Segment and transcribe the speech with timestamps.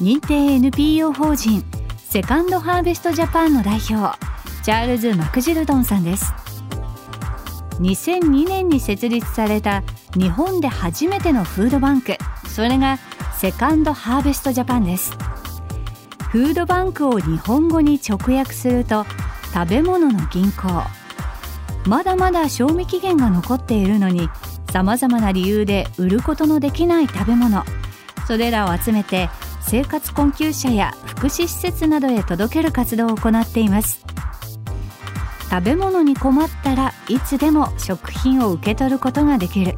[0.00, 1.64] 認定 NPO 法人
[1.96, 4.18] セカンドハーベストジャパンの代表
[4.64, 6.32] チャールズ・マクジルドンさんです。
[7.80, 9.82] 2002年に設立された
[10.16, 12.16] 日本で初めてのフードバンク
[12.48, 12.98] それが
[13.38, 15.12] セカンドハーベストジャパンです。
[16.30, 19.06] フードバンクを日本語に直訳すると
[19.52, 20.82] 食べ物の銀行。
[21.86, 24.28] まだまだ賞味期限が残っているのに
[24.72, 27.62] さまざまな理由で売ることのできない食べ物。
[28.26, 29.28] それらを集めて
[29.66, 34.04] 生活困窮者や福祉施設などへ届ける活動を行っています。
[35.50, 39.76] 食べ物に困ったらいつでも食品を受け取ることができる。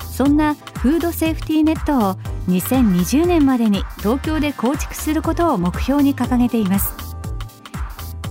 [0.00, 2.14] そんなフードセーフティーネットを
[2.48, 6.92] 2020年までに東京で構築することを目標に掲げています。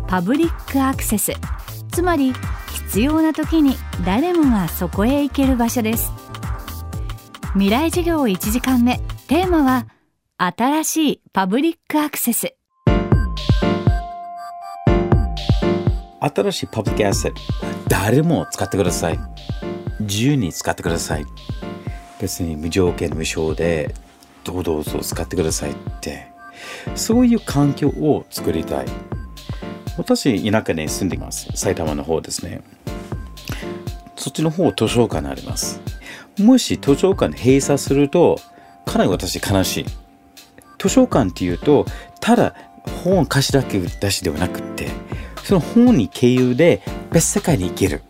[0.07, 1.33] パブリックアクセス
[1.91, 2.33] つまり
[2.72, 6.11] 必要な時に誰もがそこへ行ける場所です。
[7.53, 9.88] 未来授業1時間目テーマは
[10.45, 12.53] 新しいパブリックアクセス。
[16.19, 17.41] 新しいパブリックアクセット
[17.88, 19.19] 誰も使ってください。
[20.02, 21.25] 自由に使ってください。
[22.19, 23.95] 別に無条件無償で
[24.44, 26.27] どうぞ使ってくださいって。
[26.94, 28.85] そういう環境を作りたい。
[29.97, 31.47] 私田舎に住んでいます。
[31.55, 32.61] 埼玉の方ですね。
[34.17, 35.80] そっちの方図書館あります。
[36.38, 38.38] もし図書館閉鎖すると
[38.85, 39.85] かなり私悲しい。
[40.83, 41.85] 図書館っていうと
[42.19, 42.53] ただ
[43.03, 44.89] 本貸しだけ出しではなくって
[45.43, 46.81] その本に経由で
[47.11, 48.01] 別世界に行ける。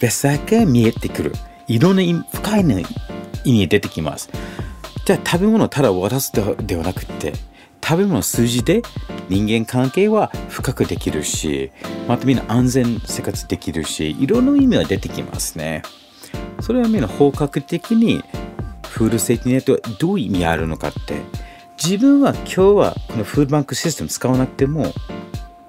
[0.00, 1.32] 別世界が見えてくる。
[1.68, 2.60] いろんな深い、
[3.44, 4.28] 意味が出てきます。
[5.04, 6.32] じゃあ食べ物をただ渡す
[6.66, 7.32] ではなくって
[7.82, 8.82] 食べ物を通じて
[9.28, 11.72] 人間関係は深くできるし
[12.06, 15.82] またみんな安全生活できるしいろんな意味が出てきますね。
[16.60, 18.22] それはみんな本格的に
[18.88, 21.22] フードセーフティネットはどういう意味あるのかって
[21.82, 24.92] 自分は今日はこのフードバンクシステム使わなくても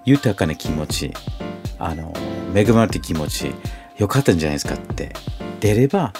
[0.03, 1.13] 豊かな気持ち
[1.79, 2.13] あの
[2.53, 3.53] 恵まれた気持ち
[3.97, 5.13] よかったんじゃないですかって
[5.61, 6.11] 出れば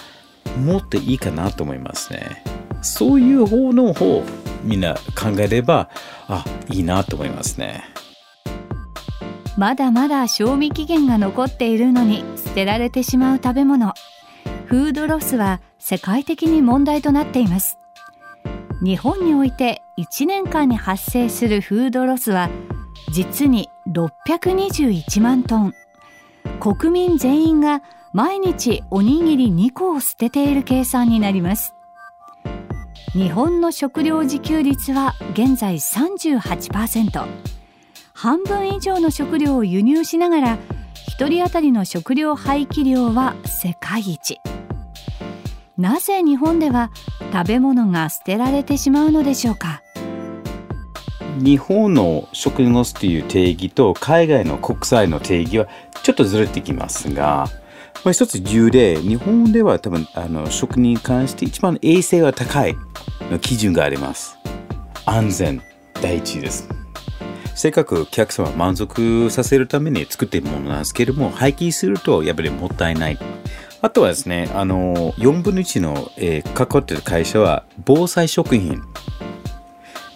[0.64, 2.42] もっといいかなと思いますね。
[2.80, 4.22] そういう方の方
[4.64, 5.90] みんな考えれば
[6.26, 7.84] あいいなと思いますね。
[9.58, 13.92] まだまだ賞味期限が残っているのに捨てられてしまう食べ物。
[14.64, 17.76] フードロスは世界的に問題となっています。
[18.82, 22.50] 日本において1年間に発生するフードロスは
[23.12, 25.74] 実に621万トン。
[26.58, 27.80] 国民全員が
[28.12, 31.76] 毎日おにぎり2個を捨てている計算になります。
[33.12, 37.26] 日本の食料自給率は現在38%
[38.14, 40.58] 半分以上の食料を輸入しながら
[41.16, 44.40] 1人当たりの食料廃棄量は世界一。
[45.78, 46.90] なぜ日本では
[47.32, 49.82] 食べ物が捨てられてしまうのでしょうか？
[51.38, 55.66] 日本の食ロスという定義と海外の国際の定義は
[56.02, 57.48] ちょっとずれてきますが、
[58.04, 62.76] まあ、一つ理由で日本では多分あの食に関して一番衛生が高い
[63.30, 64.36] の基準があります。
[65.06, 65.62] 安全
[66.02, 66.68] 第一です。
[67.54, 73.18] せっかくお客様を満足させるために作っているものなんですけれども廃棄するとやっぱりもったいない。
[73.82, 78.80] あとはですね、あの、4分の1の、えー、関わってる会社は、防災食品。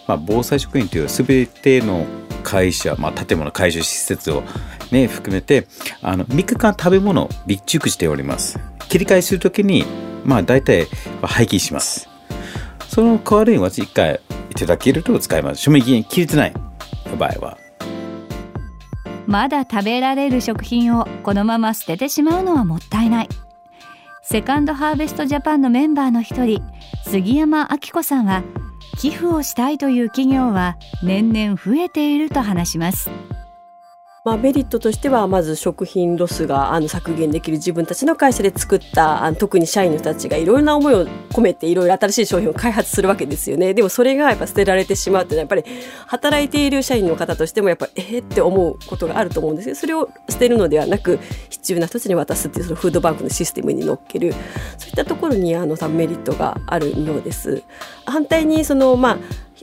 [0.07, 2.05] まあ、防災食品というすべての
[2.43, 4.41] 会社、まあ、建物、会社、施設を
[4.89, 5.67] ね、含めて、
[6.01, 8.57] あの、3日間食べ物を備蓄しております。
[8.87, 9.83] 切り替えするときに、
[10.23, 10.87] まあ、大体、
[11.21, 12.07] 廃棄します。
[12.87, 15.61] その代わりに私1回いただけると使います。
[15.61, 16.53] 賞味期限切れてない
[17.19, 17.57] 場合は。
[19.25, 23.29] まだ食べられる食品をこのまま捨ててしまうのはもったいない。
[24.29, 26.61] セカンドハーベストジャパンのメンバーの一人
[27.05, 28.43] 杉山明子さんは
[28.99, 33.09] 寄付をしたいという企業は年々増えていると話します。
[34.27, 43.73] まあ、メリットとしてはまず食品ロスがあの削減できる自分たちの会社で作ったあの特に社員の人たちがいろいろな思いを込めていろいろ新しい商品を開発するわけですよね。
[43.73, 51.19] でもそれがやっぱ捨てられてしまうっていうのはやっぱり働いている社員の方としてもやっぱえー、って思うことがあると思うんですけどそれを捨てるのではなく
[51.49, 54.33] 必要な人たちに渡すっていうそのフードバンクのシステムに乗っける。
[54.77, 57.63] そういったところにあのメリットがあるようです。
[58.05, 59.17] 反対にそのまあ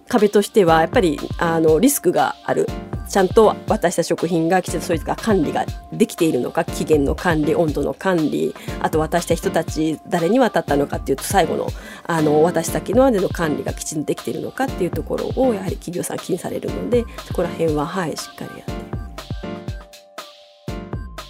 [0.09, 2.67] 壁としてはやっぱりあのリスクがある。
[3.09, 11.69] ちゃんと渡した食品がきちんとそいった管理ができているのか期限の管理温度の管理あと渡した人たち誰に渡ったのかっていうと最後の
[12.06, 18.75] あの渡し先のまでの管理がきちんとできているのかっていうところをやはり企業さん気にされるのでそこら辺ははいしっかりやって。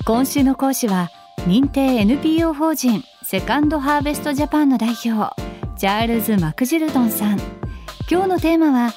[0.06, 1.10] 今週の講師は
[1.46, 5.34] 認定 NPO 法人セカンドハーベストジャパンの代表
[5.76, 7.64] チャールズ・マクジルトンさん。
[8.10, 8.92] 今日のテーマは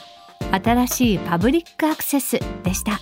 [0.59, 2.99] 新しいパブリックアクセスでした。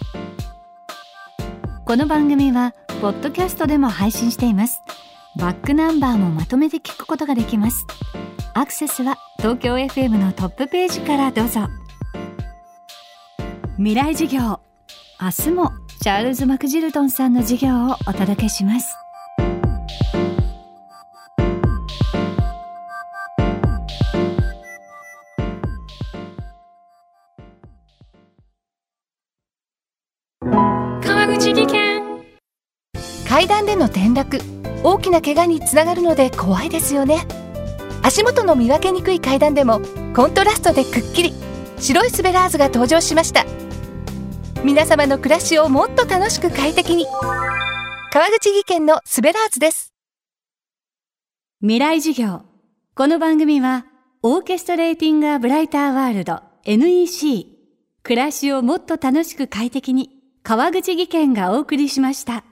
[1.85, 4.81] この番組はポッドキャストでも配信しています。
[5.37, 7.85] バックナンバーもまとめて聞くことができます。
[8.53, 11.67] アクセスは東京 FM のトップページからどうぞ。
[13.77, 14.59] 未来授業。
[15.21, 18.94] 明日もチャールズ・マクジルトンさんの授業をお届けします。
[31.25, 32.23] 川口技研。
[33.27, 34.37] 階段での転落。
[34.83, 37.25] 大きな怪我につながるので怖いですよね。
[38.03, 39.81] 足元の見分けにくい階段でも
[40.15, 41.33] コントラストでくっきり。
[41.79, 43.43] 白いスベラーズが登場しました。
[44.63, 47.07] 皆様の暮らしをもっと楽しく快適に。
[48.11, 49.95] 川口技研のスベラーズです。
[51.59, 52.43] 未来授業。
[52.93, 53.87] この番組は
[54.21, 57.47] オーケストレーティング・ア・ブライター・ワールド NEC
[58.03, 60.14] 暮らしをもっと楽しく快適に
[60.47, 62.45] 川口義賢がお送りしました。